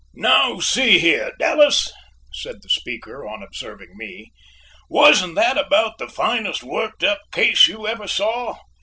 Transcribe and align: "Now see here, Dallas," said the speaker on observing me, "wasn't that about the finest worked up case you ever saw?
"Now 0.15 0.59
see 0.59 0.97
here, 0.97 1.31
Dallas," 1.37 1.93
said 2.33 2.63
the 2.63 2.69
speaker 2.69 3.23
on 3.27 3.43
observing 3.43 3.91
me, 3.97 4.31
"wasn't 4.89 5.35
that 5.35 5.59
about 5.59 5.99
the 5.99 6.09
finest 6.09 6.63
worked 6.63 7.03
up 7.03 7.21
case 7.31 7.67
you 7.67 7.85
ever 7.87 8.07
saw? 8.07 8.57